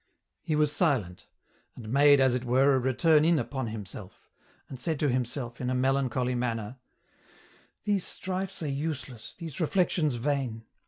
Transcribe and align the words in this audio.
He 0.41 0.55
was 0.55 0.71
silent, 0.71 1.27
and 1.75 1.87
made, 1.93 2.19
as 2.19 2.33
it 2.33 2.43
were, 2.43 2.73
a 2.73 2.79
return 2.79 3.23
in 3.23 3.37
upon 3.37 3.67
himself; 3.67 4.31
and 4.67 4.81
said 4.81 4.99
to 4.99 5.09
himself, 5.09 5.61
in 5.61 5.69
a 5.69 5.75
melancholy 5.75 6.33
manner:" 6.33 6.79
These 7.83 8.03
strifes 8.07 8.63
are 8.63 8.67
useless, 8.67 9.35
these 9.37 9.59
reflections 9.59 10.15
vain. 10.15 10.63